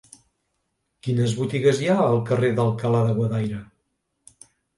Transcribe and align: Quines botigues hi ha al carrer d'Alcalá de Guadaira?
Quines 1.07 1.35
botigues 1.39 1.81
hi 1.83 1.89
ha 1.91 1.99
al 2.07 2.17
carrer 2.31 2.49
d'Alcalá 2.61 3.03
de 3.11 3.13
Guadaira? 3.21 3.61